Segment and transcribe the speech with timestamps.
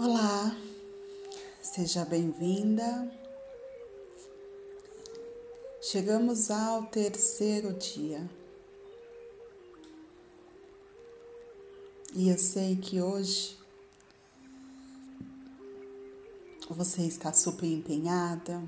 [0.00, 0.56] Olá,
[1.60, 3.10] seja bem-vinda.
[5.82, 8.30] Chegamos ao terceiro dia.
[12.14, 13.58] E eu sei que hoje
[16.70, 18.62] você está super empenhada,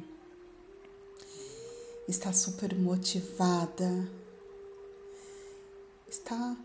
[2.09, 4.11] está super motivada,
[6.09, 6.57] está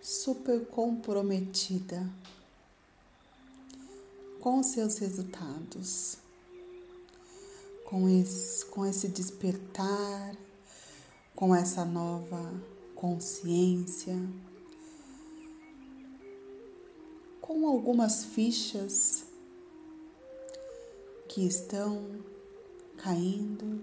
[0.00, 2.10] super comprometida
[4.40, 6.18] com seus resultados,
[7.84, 10.36] com esse, com esse despertar,
[11.34, 12.52] com essa nova
[12.94, 14.16] consciência,
[17.40, 19.24] com algumas fichas
[21.28, 22.24] que estão
[22.96, 23.80] caindo,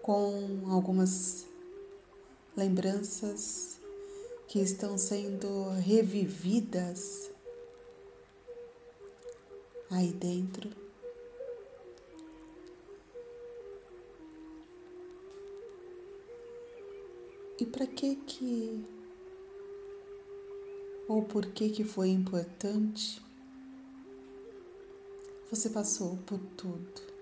[0.00, 1.46] com algumas
[2.56, 3.78] lembranças
[4.48, 7.31] que estão sendo revividas
[9.92, 10.70] aí dentro.
[17.60, 18.84] E para que que
[21.06, 23.22] ou por que que foi importante?
[25.50, 27.12] Você passou por tudo.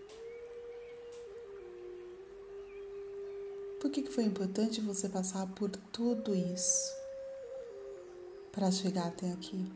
[3.80, 6.94] Por que, que foi importante você passar por tudo isso
[8.52, 9.66] para chegar até aqui?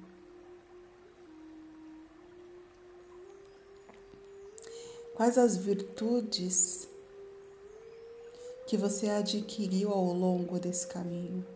[5.14, 6.88] Quais as virtudes
[8.66, 11.46] que você adquiriu ao longo desse caminho?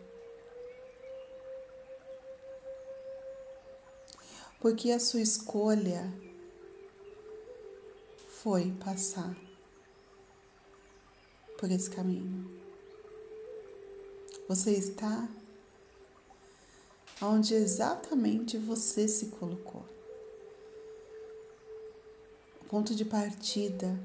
[4.60, 6.12] Porque a sua escolha
[8.28, 9.36] foi passar
[11.58, 12.48] por esse caminho.
[14.46, 15.28] Você está
[17.20, 19.97] onde exatamente você se colocou
[22.68, 23.98] ponto de partida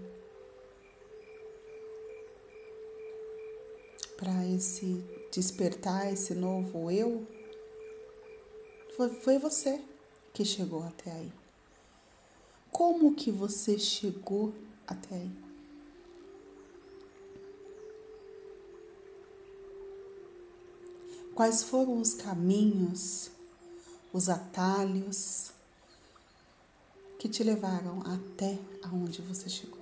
[4.15, 5.03] para esse
[5.33, 7.27] despertar, esse novo eu,
[8.95, 9.81] foi, foi você
[10.33, 11.33] que chegou até aí.
[12.71, 14.53] Como que você chegou
[14.87, 15.31] até aí?
[21.35, 23.29] Quais foram os caminhos,
[24.13, 25.51] os atalhos,
[27.23, 29.79] que te levaram até aonde você chegou?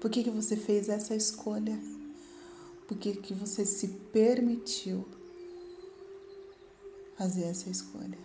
[0.00, 1.76] Por que, que você fez essa escolha?
[2.86, 5.04] Por que, que você se permitiu
[7.16, 8.16] fazer essa escolha?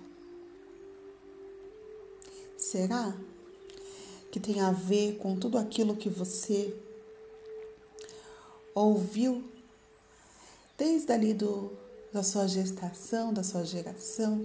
[2.56, 3.18] Será
[4.32, 6.80] que tem a ver com tudo aquilo que você
[8.76, 9.44] ouviu
[10.78, 11.72] desde ali do,
[12.14, 14.38] da sua gestação, da sua geração,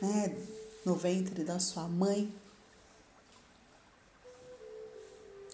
[0.00, 0.61] né?
[0.84, 2.32] No ventre da sua mãe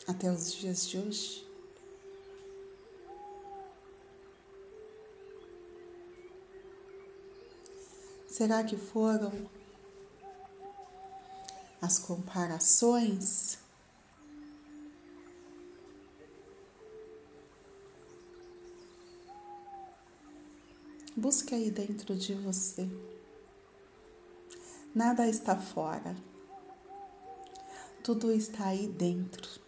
[0.07, 1.47] até os dias de hoje?
[8.27, 9.33] Será que foram
[11.83, 13.59] as comparações?
[21.17, 22.89] Busque aí dentro de você.
[24.95, 26.17] Nada está fora.
[28.03, 29.61] Tudo está aí dentro.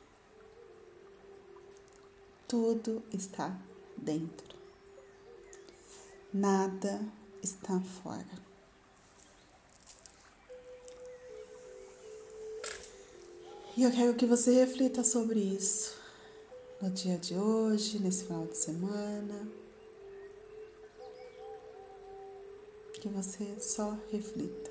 [2.49, 3.57] Tudo está
[3.97, 4.57] dentro.
[6.33, 7.01] Nada
[7.43, 8.51] está fora.
[13.77, 15.97] E eu quero que você reflita sobre isso
[16.81, 19.49] no dia de hoje, nesse final de semana.
[22.95, 24.70] Que você só reflita.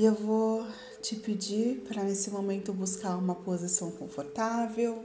[0.00, 0.66] E eu vou
[1.02, 5.04] te pedir para nesse momento buscar uma posição confortável.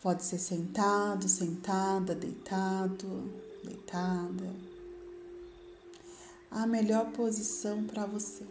[0.00, 3.30] Pode ser sentado, sentada, deitado,
[3.62, 4.54] deitada.
[6.50, 8.46] A melhor posição para você.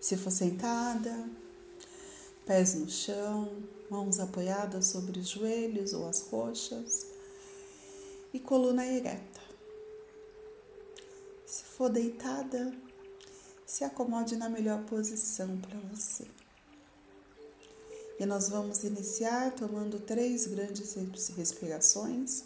[0.00, 1.28] Se for sentada,
[2.46, 3.52] pés no chão,
[3.90, 7.06] mãos apoiadas sobre os joelhos ou as coxas
[8.32, 9.45] e coluna ereta.
[11.76, 12.72] For deitada,
[13.66, 16.26] se acomode na melhor posição para você.
[18.18, 20.94] E nós vamos iniciar tomando três grandes
[21.36, 22.44] respirações.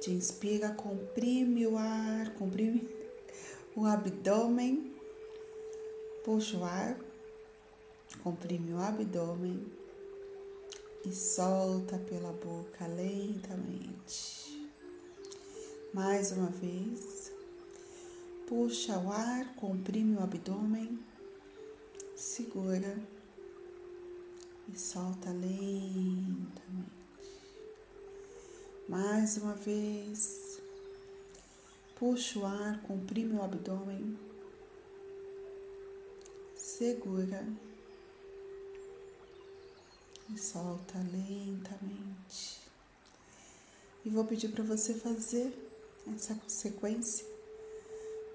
[0.00, 2.88] Te inspira, comprime o ar, comprime
[3.76, 4.96] o abdômen,
[6.24, 6.98] puxa o ar,
[8.22, 9.62] comprime o abdômen,
[11.04, 14.70] e solta pela boca lentamente.
[15.92, 17.33] Mais uma vez,
[18.46, 20.98] puxa o ar, comprime o abdômen,
[22.14, 22.98] segura
[24.68, 26.92] e solta lentamente.
[28.86, 30.60] Mais uma vez,
[31.96, 34.18] puxa o ar, comprime o abdômen,
[36.54, 37.46] segura
[40.34, 42.60] e solta lentamente.
[44.04, 45.50] E vou pedir para você fazer
[46.14, 47.33] essa sequência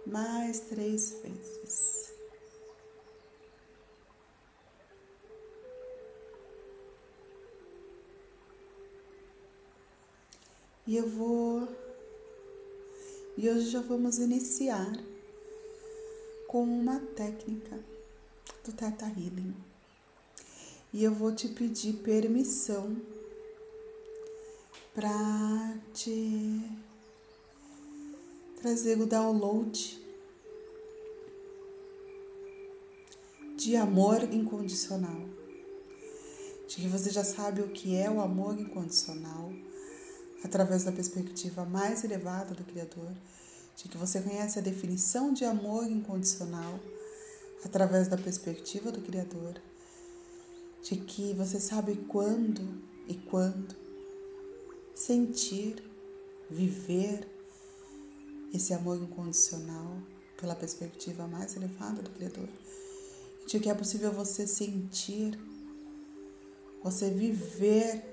[0.05, 2.13] mais três vezes.
[10.87, 11.67] E eu vou.
[13.37, 14.91] E hoje já vamos iniciar
[16.47, 17.79] com uma técnica
[18.65, 19.55] do Teta Healing
[20.91, 22.97] e eu vou te pedir permissão
[24.93, 26.59] para te
[28.61, 29.99] trazer o download
[33.57, 35.27] de amor incondicional.
[36.67, 39.51] De que você já sabe o que é o amor incondicional
[40.43, 43.11] através da perspectiva mais elevada do Criador,
[43.75, 46.79] de que você conhece a definição de amor incondicional
[47.65, 49.59] através da perspectiva do Criador
[50.81, 53.75] de que você sabe quando e quando
[54.95, 55.83] sentir,
[56.49, 57.27] viver
[58.53, 59.97] esse amor incondicional
[60.39, 62.47] pela perspectiva mais elevada do Criador,
[63.45, 65.37] de que é possível você sentir,
[66.83, 68.03] você viver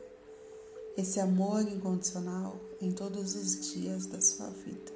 [0.97, 4.93] esse amor incondicional em todos os dias da sua vida.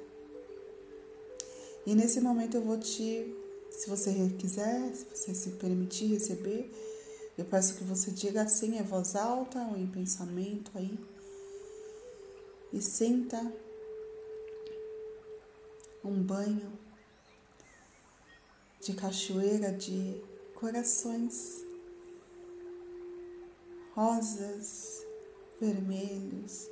[1.85, 3.35] E nesse momento eu vou te,
[3.71, 6.71] se você quiser, se você se permitir receber,
[7.37, 10.99] eu peço que você diga assim em voz alta ou em pensamento aí.
[12.73, 13.51] E sinta
[16.03, 16.71] um banho
[18.79, 20.21] de cachoeira de
[20.55, 21.63] corações
[23.93, 25.05] rosas,
[25.59, 26.69] vermelhos,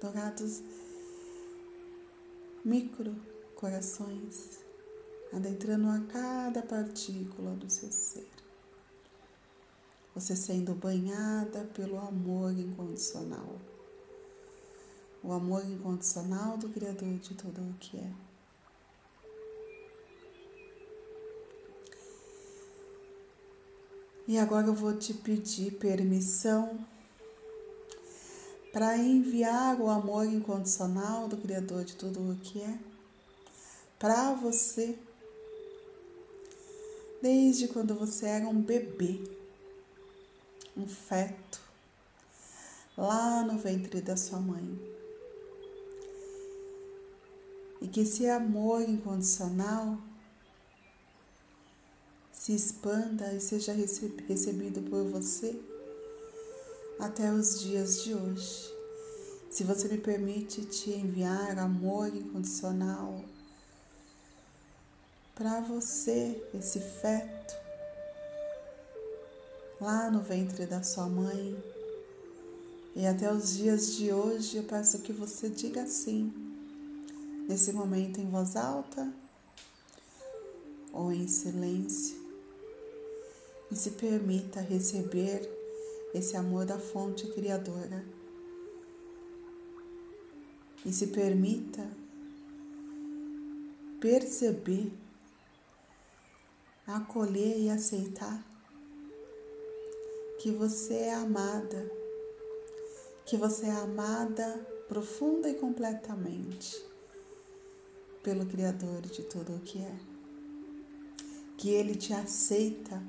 [0.00, 0.62] dourados,
[2.64, 3.14] micro
[3.54, 4.58] corações,
[5.32, 8.34] adentrando a cada partícula do seu ser
[10.14, 13.58] você sendo banhada pelo amor incondicional.
[15.22, 18.12] O amor incondicional do Criador de tudo o que é.
[24.26, 26.78] E agora eu vou te pedir permissão
[28.72, 32.78] para enviar o amor incondicional do Criador de tudo o que é
[33.98, 34.98] para você,
[37.22, 39.20] desde quando você era um bebê
[40.76, 41.60] um feto
[42.96, 44.78] lá no ventre da sua mãe.
[47.80, 49.98] E que esse amor incondicional
[52.44, 55.58] se expanda e seja recebido por você
[56.98, 58.70] até os dias de hoje.
[59.50, 63.24] Se você me permite te enviar amor incondicional
[65.34, 67.54] para você, esse feto,
[69.80, 71.56] lá no ventre da sua mãe.
[72.94, 76.30] E até os dias de hoje eu peço que você diga assim,
[77.48, 79.10] nesse momento em voz alta
[80.92, 82.23] ou em silêncio,
[83.74, 85.50] e se permita receber
[86.14, 88.06] esse amor da fonte criadora.
[90.86, 91.90] E se permita
[93.98, 94.92] perceber,
[96.86, 98.46] acolher e aceitar
[100.38, 101.90] que você é amada,
[103.26, 106.80] que você é amada profunda e completamente
[108.22, 109.96] pelo Criador de tudo o que é,
[111.56, 113.02] que Ele te aceita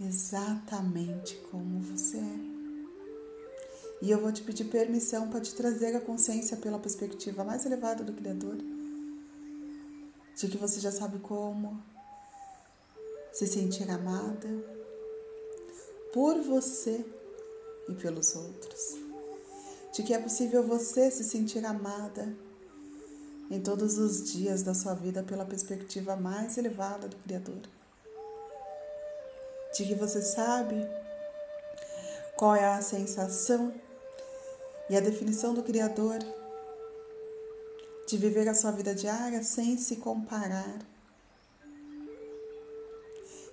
[0.00, 2.56] exatamente como você é.
[4.02, 8.04] E eu vou te pedir permissão para te trazer a consciência pela perspectiva mais elevada
[8.04, 8.56] do Criador,
[10.36, 11.82] de que você já sabe como
[13.32, 14.48] se sentir amada,
[16.12, 17.04] por você
[17.88, 18.96] e pelos outros.
[19.94, 22.34] De que é possível você se sentir amada
[23.50, 27.60] em todos os dias da sua vida pela perspectiva mais elevada do Criador.
[29.76, 30.88] De que você sabe
[32.36, 33.74] qual é a sensação
[34.88, 36.18] e a definição do Criador
[38.06, 40.78] de viver a sua vida diária sem se comparar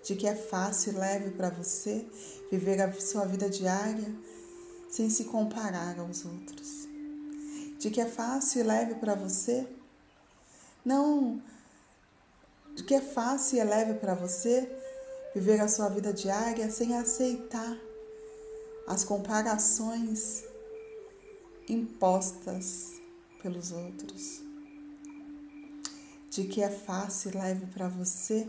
[0.04, 2.06] de que é fácil e leve para você
[2.52, 4.14] viver a sua vida diária
[4.90, 6.88] sem se comparar aos outros.
[7.80, 9.68] De que é fácil e leve para você
[10.86, 11.42] não
[12.76, 14.70] de que é fácil e leve para você
[15.34, 17.78] viver a sua vida diária sem aceitar
[18.88, 20.44] as comparações
[21.68, 22.92] impostas
[23.42, 24.42] pelos outros.
[26.30, 28.48] De que é fácil e leve para você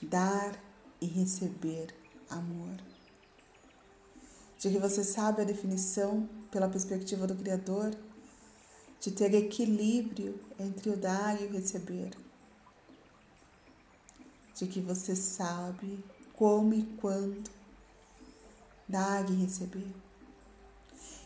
[0.00, 0.58] dar
[1.00, 1.94] e receber
[2.28, 2.76] amor.
[4.58, 7.94] De que você sabe a definição pela perspectiva do Criador
[9.00, 12.10] de ter equilíbrio entre o dar e o receber.
[14.62, 16.04] De que você sabe
[16.34, 17.50] como e quando
[18.88, 19.92] dar e receber.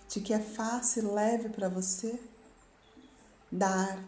[0.08, 2.18] De que é fácil e leve para você
[3.52, 4.02] dar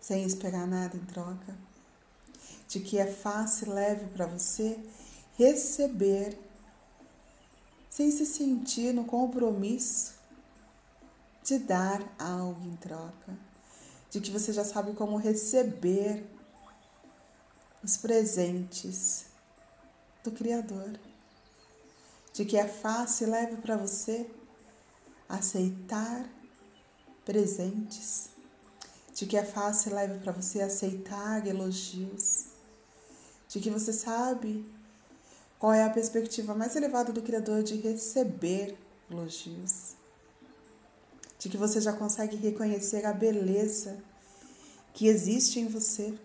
[0.00, 1.56] sem esperar nada em troca
[2.68, 4.78] de que é fácil e leve para você
[5.36, 6.38] receber
[7.88, 10.14] sem se sentir no compromisso
[11.42, 13.38] de dar algo em troca,
[14.10, 16.26] de que você já sabe como receber
[17.82, 19.26] os presentes
[20.24, 20.98] do Criador,
[22.32, 24.28] de que é fácil e leve para você
[25.28, 26.28] aceitar
[27.24, 28.28] presentes,
[29.14, 32.46] de que é fácil e leve para você aceitar elogios,
[33.48, 34.64] de que você sabe
[35.58, 38.76] qual é a perspectiva mais elevada do Criador de receber
[39.10, 39.94] elogios,
[41.38, 43.98] de que você já consegue reconhecer a beleza
[44.92, 46.18] que existe em você,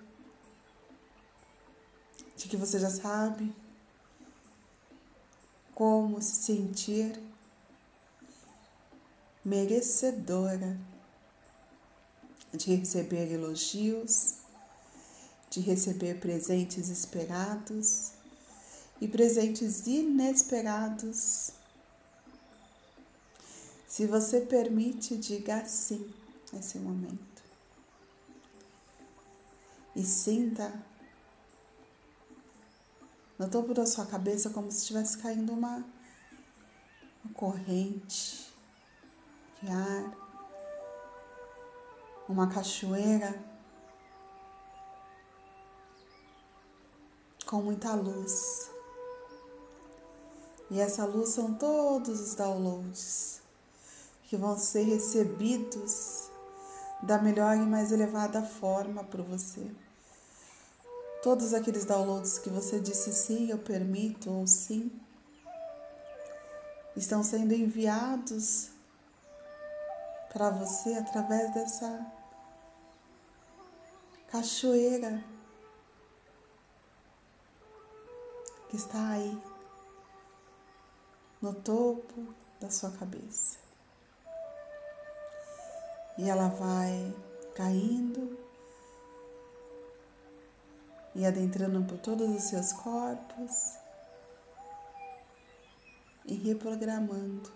[2.41, 3.53] de que você já sabe
[5.75, 7.21] como se sentir
[9.43, 10.77] merecedora
[12.53, 14.41] de receber elogios
[15.51, 18.13] de receber presentes esperados
[19.01, 21.51] e presentes inesperados.
[23.85, 26.09] Se você permite, diga sim
[26.53, 27.19] nesse momento.
[29.93, 30.73] E sinta
[33.41, 35.83] no topo da sua cabeça como se estivesse caindo uma,
[37.25, 38.53] uma corrente
[39.59, 40.15] de ar,
[42.29, 43.43] uma cachoeira
[47.47, 48.69] com muita luz.
[50.69, 53.41] E essa luz são todos os downloads
[54.25, 56.29] que vão ser recebidos
[57.01, 59.67] da melhor e mais elevada forma para você.
[61.21, 64.91] Todos aqueles downloads que você disse sim, eu permito ou sim,
[66.95, 68.69] estão sendo enviados
[70.33, 72.11] para você através dessa
[74.27, 75.23] cachoeira
[78.69, 79.39] que está aí
[81.41, 83.59] no topo da sua cabeça.
[86.17, 87.13] E ela vai
[87.53, 88.39] caindo
[91.15, 93.77] e adentrando por todos os seus corpos
[96.25, 97.51] e reprogramando.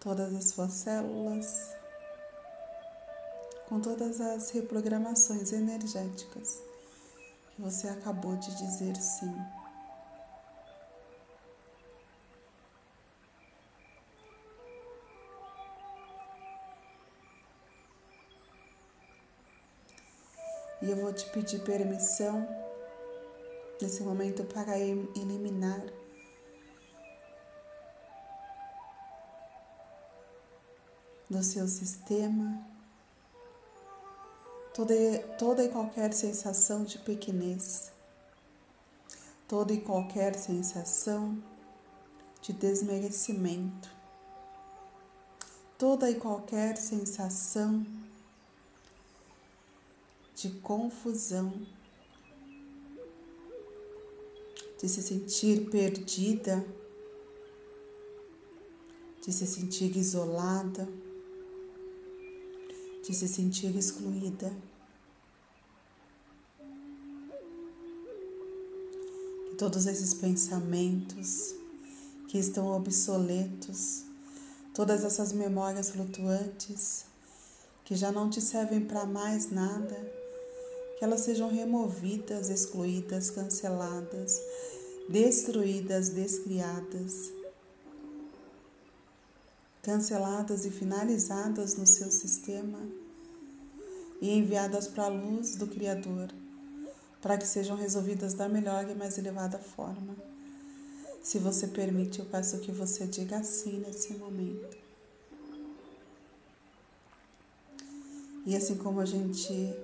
[0.00, 1.76] Todas as suas células
[3.68, 6.60] com todas as reprogramações energéticas
[7.54, 9.59] que você acabou de dizer sim.
[20.90, 22.48] Eu vou te pedir permissão
[23.80, 25.80] nesse momento para eliminar
[31.30, 32.60] do seu sistema
[34.74, 34.94] toda,
[35.38, 37.92] toda e qualquer sensação de pequenez,
[39.46, 41.40] toda e qualquer sensação
[42.42, 43.88] de desmerecimento,
[45.78, 47.86] toda e qualquer sensação
[50.40, 51.52] de confusão,
[54.80, 56.64] de se sentir perdida,
[59.24, 60.88] de se sentir isolada
[63.10, 64.52] de se sentir excluída.
[69.58, 71.54] Todos esses pensamentos
[72.28, 74.04] que estão obsoletos,
[74.72, 77.04] todas essas memórias flutuantes
[77.84, 80.19] que já não te servem para mais nada,
[81.00, 84.38] que elas sejam removidas, excluídas, canceladas,
[85.08, 87.40] destruídas, descriadas
[89.82, 92.78] canceladas e finalizadas no seu sistema,
[94.20, 96.30] e enviadas para a luz do Criador,
[97.22, 100.14] para que sejam resolvidas da melhor e mais elevada forma.
[101.22, 104.76] Se você permite, eu peço que você diga assim nesse momento.
[108.44, 109.74] E assim como a gente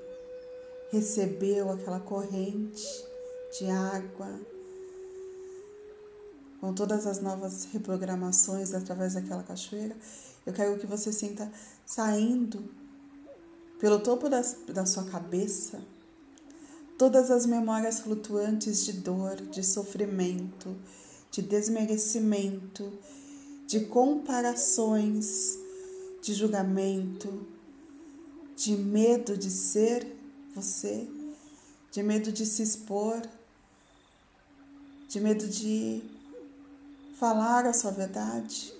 [0.90, 2.86] recebeu aquela corrente
[3.58, 4.40] de água,
[6.60, 9.96] com todas as novas reprogramações através daquela cachoeira,
[10.44, 11.50] eu quero que você sinta
[11.84, 12.64] saindo
[13.78, 15.80] pelo topo das, da sua cabeça
[16.96, 20.74] todas as memórias flutuantes de dor, de sofrimento,
[21.30, 22.90] de desmerecimento,
[23.66, 25.58] de comparações,
[26.22, 27.46] de julgamento,
[28.56, 30.15] de medo de ser
[30.56, 31.06] você,
[31.92, 33.20] de medo de se expor,
[35.08, 36.02] de medo de
[37.18, 38.74] falar a sua verdade.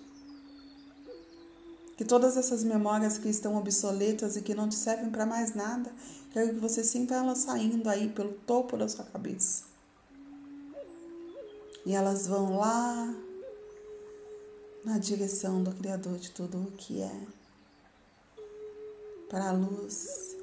[1.96, 5.92] Que todas essas memórias que estão obsoletas e que não te servem para mais nada,
[6.32, 9.64] quero que você sinta elas saindo aí pelo topo da sua cabeça.
[11.84, 13.14] E elas vão lá
[14.84, 17.26] na direção do Criador de tudo o que é,
[19.28, 20.35] para a luz.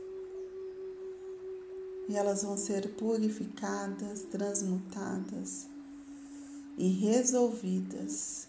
[2.10, 5.68] E elas vão ser purificadas, transmutadas
[6.78, 8.48] e resolvidas.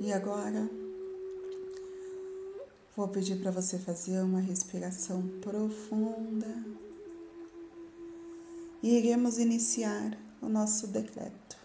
[0.00, 0.68] E agora
[2.96, 6.82] vou pedir para você fazer uma respiração profunda
[8.82, 11.56] e iremos iniciar o nosso decreto,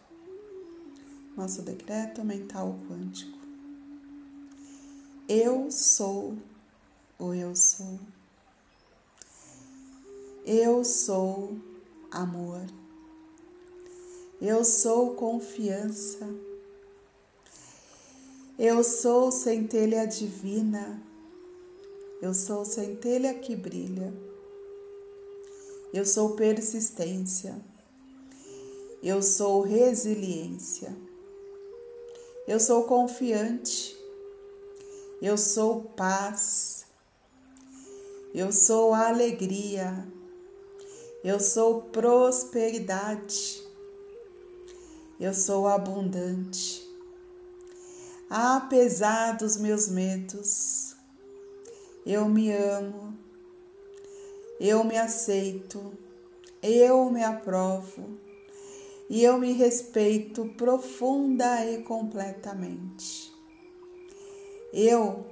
[1.38, 3.38] nosso decreto mental quântico.
[5.30, 6.36] Eu sou
[7.20, 8.00] o eu sou.
[10.44, 11.56] Eu sou
[12.10, 12.66] amor.
[14.42, 16.28] Eu sou confiança.
[18.58, 21.00] Eu sou centelha divina.
[22.20, 24.12] Eu sou centelha que brilha.
[25.94, 27.62] Eu sou persistência.
[29.04, 31.07] Eu sou resiliência.
[32.48, 33.98] Eu sou confiante.
[35.22, 36.86] Eu sou paz.
[38.34, 40.08] Eu sou alegria.
[41.24, 43.62] Eu sou prosperidade.
[45.20, 46.88] Eu sou abundante.
[48.30, 50.96] Apesar dos meus medos,
[52.06, 53.18] eu me amo,
[54.60, 55.94] eu me aceito,
[56.62, 58.27] eu me aprovo
[59.10, 63.32] e eu me respeito profunda e completamente.
[64.74, 65.26] Eu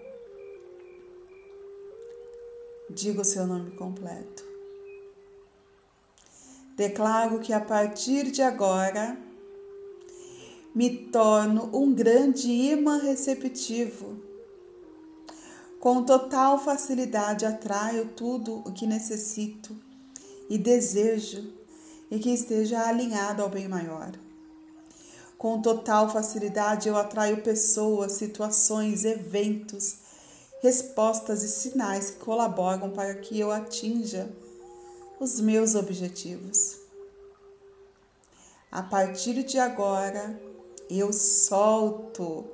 [2.90, 4.44] diga o seu nome completo.
[6.76, 9.18] Declaro que a partir de agora
[10.74, 14.22] me torno um grande imã receptivo.
[15.80, 19.76] Com total facilidade atraio tudo o que necessito
[20.50, 21.54] e desejo
[22.10, 24.12] e que esteja alinhado ao bem maior.
[25.38, 30.06] Com total facilidade eu atraio pessoas, situações, eventos
[30.66, 34.28] respostas e sinais que colaboram para que eu atinja
[35.20, 36.80] os meus objetivos.
[38.72, 40.40] A partir de agora,
[40.90, 42.46] eu solto,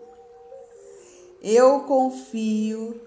[1.42, 3.00] eu confio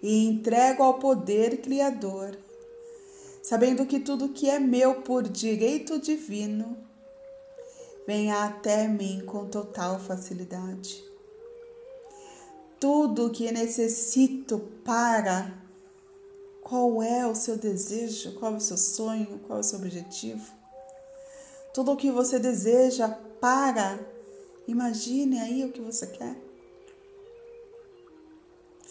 [0.00, 2.38] e entrego ao poder criador,
[3.42, 6.76] sabendo que tudo que é meu por direito divino
[8.06, 11.12] venha até mim com total facilidade
[12.82, 15.54] tudo que necessito para.
[16.60, 18.32] Qual é o seu desejo?
[18.32, 19.38] Qual é o seu sonho?
[19.46, 20.44] Qual é o seu objetivo?
[21.72, 23.08] Tudo o que você deseja
[23.40, 24.00] para.
[24.66, 26.36] Imagine aí o que você quer.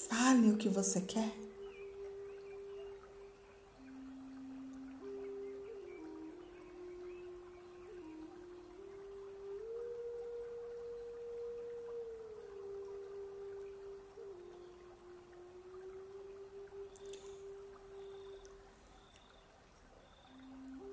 [0.07, 1.40] Fale o que você quer.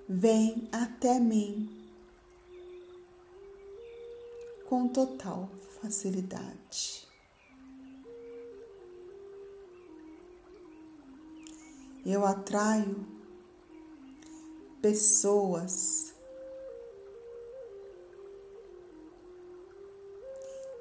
[0.09, 1.69] Vem até mim
[4.67, 5.51] com total
[5.83, 7.07] facilidade.
[12.07, 13.07] Eu atraio
[14.81, 16.15] pessoas,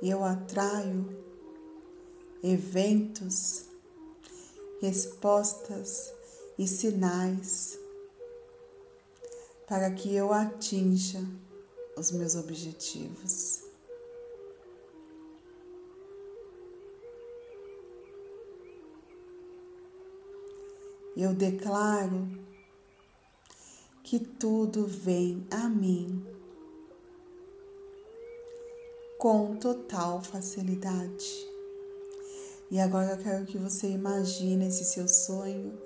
[0.02, 1.06] eu atraio
[2.42, 3.66] eventos,
[4.80, 6.13] respostas
[6.58, 7.78] e sinais
[9.67, 11.21] para que eu atinja
[11.97, 13.63] os meus objetivos.
[21.17, 22.30] Eu declaro
[24.03, 26.25] que tudo vem a mim
[29.17, 31.45] com total facilidade.
[32.69, 35.77] E agora eu quero que você imagine esse seu sonho,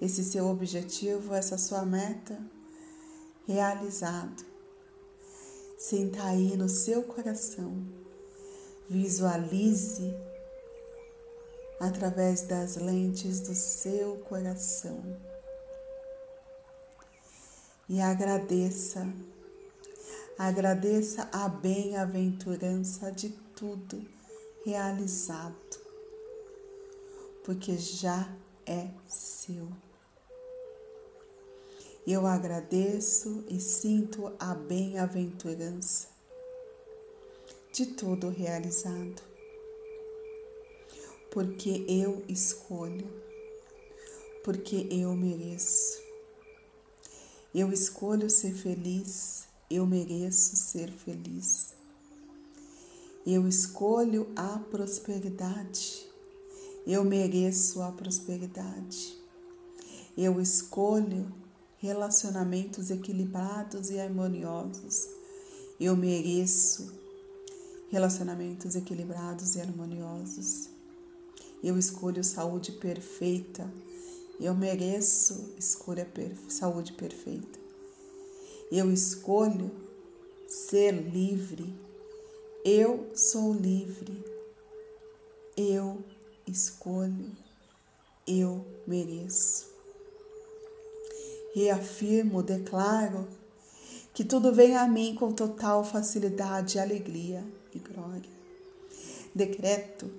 [0.00, 2.40] esse seu objetivo, essa sua meta
[3.52, 4.44] realizado.
[5.76, 7.84] Senta aí no seu coração.
[8.88, 10.14] Visualize
[11.80, 15.02] através das lentes do seu coração.
[17.88, 19.06] E agradeça,
[20.38, 24.06] agradeça a bem-aventurança de tudo
[24.64, 25.80] realizado
[27.44, 28.28] porque já
[28.64, 29.68] é seu.
[32.06, 36.08] Eu agradeço e sinto a bem-aventurança
[37.72, 39.22] de tudo realizado,
[41.30, 43.06] porque eu escolho,
[44.42, 46.00] porque eu mereço.
[47.54, 51.74] Eu escolho ser feliz, eu mereço ser feliz.
[53.26, 56.10] Eu escolho a prosperidade
[56.86, 59.16] eu mereço a prosperidade.
[60.16, 61.32] Eu escolho
[61.80, 65.08] relacionamentos equilibrados e harmoniosos.
[65.80, 66.92] Eu mereço
[67.88, 70.68] relacionamentos equilibrados e harmoniosos.
[71.64, 73.70] Eu escolho saúde perfeita.
[74.38, 77.58] Eu mereço escolha per saúde perfeita.
[78.70, 79.70] Eu escolho
[80.46, 81.74] ser livre.
[82.62, 84.22] Eu sou livre.
[85.56, 86.04] Eu
[86.46, 87.36] escolho,
[88.26, 89.79] eu mereço.
[91.54, 93.28] Reafirmo, declaro
[94.14, 98.30] que tudo vem a mim com total facilidade, alegria e glória.
[99.34, 100.10] Decreto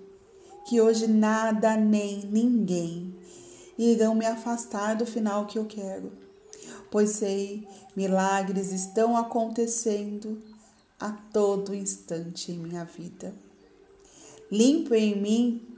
[0.67, 3.13] que hoje nada nem ninguém
[3.77, 6.11] irão me afastar do final que eu quero,
[6.89, 10.41] pois sei milagres estão acontecendo
[10.99, 13.33] a todo instante em minha vida.
[14.51, 15.70] Limpo em mim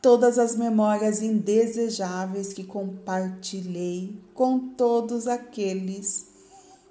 [0.00, 6.26] todas as memórias indesejáveis que compartilhei com todos aqueles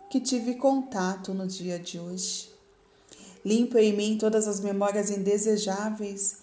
[0.09, 2.49] que tive contato no dia de hoje.
[3.43, 6.37] Limpo em mim todas as memórias indesejáveis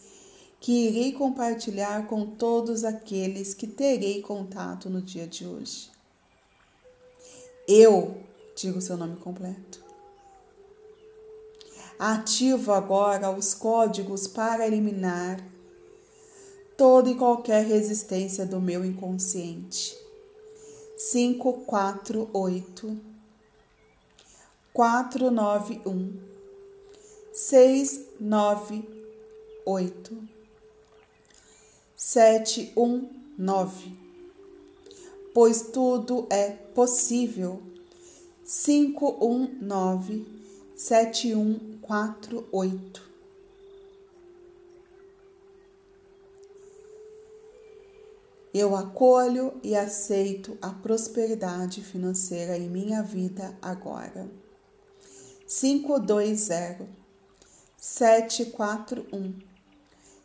[0.59, 5.91] que irei compartilhar com todos aqueles que terei contato no dia de hoje.
[7.69, 8.17] Eu,
[8.57, 9.85] digo seu nome completo.
[11.99, 15.41] Ativo agora os códigos para eliminar
[16.77, 19.97] toda e qualquer resistência do meu inconsciente.
[21.11, 22.99] 548
[24.73, 26.21] 491
[27.33, 30.29] 698
[31.97, 34.07] 719
[35.37, 37.61] Pois tudo é possível.
[38.43, 40.27] 519
[40.75, 43.06] 7148
[48.59, 54.31] Eu acolho e aceito a prosperidade financeira em minha vida agora.
[55.47, 56.89] 520
[57.77, 59.39] 741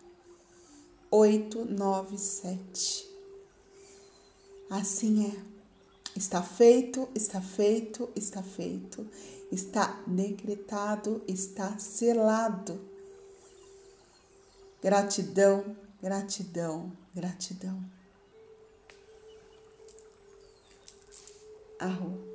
[1.11, 3.05] oito nove sete.
[4.69, 5.57] Assim é.
[6.15, 9.05] Está feito está feito está feito.
[9.51, 12.86] Está decretado está selado
[14.81, 17.83] Gratidão, gratidão, gratidão.
[21.79, 22.26] Arroz.